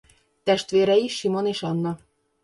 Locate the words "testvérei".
0.43-1.07